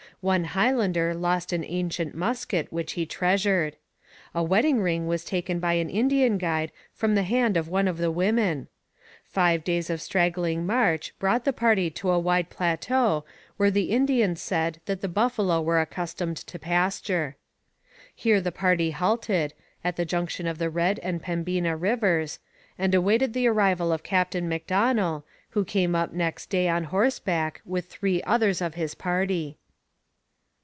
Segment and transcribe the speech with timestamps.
[0.23, 3.75] One Highlander lost an ancient musket which he treasured.
[4.35, 7.97] A wedding ring was taken by an Indian guide from the hand of one of
[7.97, 8.67] the women.
[9.25, 13.25] Five days of straggling march brought the party to a wide plateau
[13.57, 17.35] where the Indians said that the buffalo were accustomed to pasture.
[18.13, 22.37] Here the party halted, at the junction of the Red and Pembina rivers,
[22.77, 27.87] and awaited the arrival of Captain Macdonell, who came up next day on horseback with
[27.87, 29.57] three others of his party.